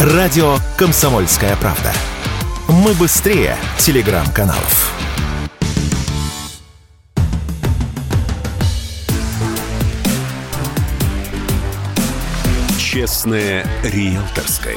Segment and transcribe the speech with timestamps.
[0.00, 1.92] Радио «Комсомольская правда».
[2.68, 4.94] Мы быстрее телеграм-каналов.
[12.78, 14.74] Честное риэлторское.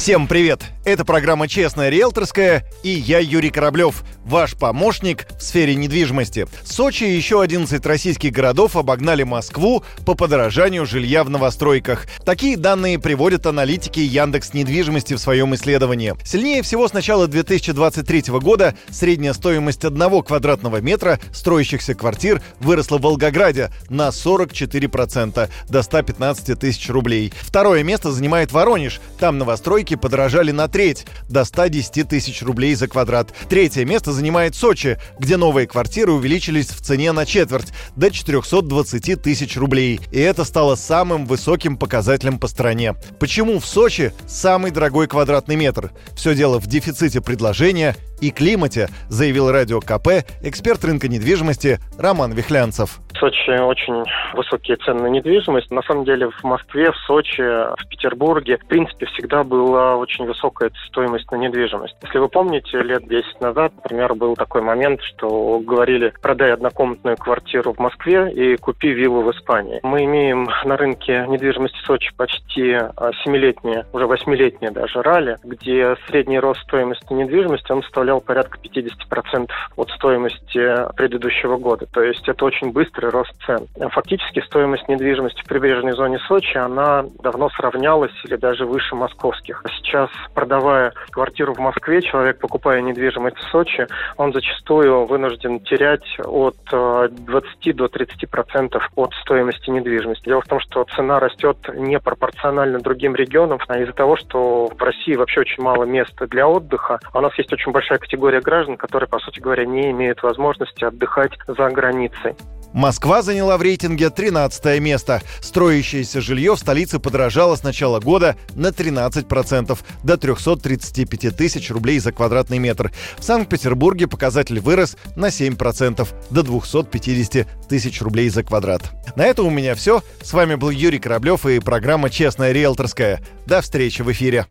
[0.00, 0.62] Всем привет!
[0.82, 6.46] Это программа «Честная риэлторская» и я Юрий Кораблев, ваш помощник в сфере недвижимости.
[6.64, 12.06] Сочи и еще 11 российских городов обогнали Москву по подорожанию жилья в новостройках.
[12.24, 16.14] Такие данные приводят аналитики Яндекс недвижимости в своем исследовании.
[16.24, 23.02] Сильнее всего с начала 2023 года средняя стоимость одного квадратного метра строящихся квартир выросла в
[23.02, 27.34] Волгограде на 44% до 115 тысяч рублей.
[27.42, 28.98] Второе место занимает Воронеж.
[29.18, 33.32] Там новостройки подорожали на треть, до 110 тысяч рублей за квадрат.
[33.48, 39.56] Третье место занимает Сочи, где новые квартиры увеличились в цене на четверть, до 420 тысяч
[39.56, 40.00] рублей.
[40.10, 42.94] И это стало самым высоким показателем по стране.
[43.18, 45.92] Почему в Сочи самый дорогой квадратный метр?
[46.14, 53.00] Все дело в дефиците предложения и климате, заявил радио КП эксперт рынка недвижимости Роман Вихлянцев.
[53.20, 55.70] Сочи очень высокие цены на недвижимость.
[55.70, 60.70] На самом деле в Москве, в Сочи, в Петербурге, в принципе, всегда была очень высокая
[60.86, 61.96] стоимость на недвижимость.
[62.02, 67.74] Если вы помните, лет 10 назад, например, был такой момент, что говорили, продай однокомнатную квартиру
[67.74, 69.80] в Москве и купи виллу в Испании.
[69.82, 76.38] Мы имеем на рынке недвижимости Сочи почти а, семилетние, уже восьмилетние даже ралли, где средний
[76.38, 81.86] рост стоимости недвижимости он составлял порядка 50% от стоимости предыдущего года.
[81.92, 82.72] То есть это очень
[83.10, 83.66] рост цен.
[83.90, 89.62] Фактически стоимость недвижимости в прибрежной зоне Сочи, она давно сравнялась или даже выше московских.
[89.78, 96.56] Сейчас, продавая квартиру в Москве, человек, покупая недвижимость в Сочи, он зачастую вынужден терять от
[96.70, 100.24] 20 э, до 30 процентов от стоимости недвижимости.
[100.24, 105.14] Дело в том, что цена растет непропорционально другим регионам а из-за того, что в России
[105.14, 106.98] вообще очень мало места для отдыха.
[107.12, 110.84] А у нас есть очень большая категория граждан, которые, по сути говоря, не имеют возможности
[110.84, 112.34] отдыхать за границей.
[112.72, 115.22] Москва заняла в рейтинге 13 место.
[115.40, 122.12] Строящееся жилье в столице подорожало с начала года на 13%, до 335 тысяч рублей за
[122.12, 122.92] квадратный метр.
[123.18, 128.82] В Санкт-Петербурге показатель вырос на 7%, до 250 тысяч рублей за квадрат.
[129.16, 130.02] На этом у меня все.
[130.22, 133.20] С вами был Юрий Кораблев и программа «Честная риэлторская».
[133.46, 134.46] До встречи в эфире.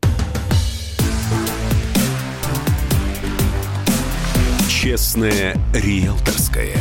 [4.69, 6.77] «Честная риэлторская».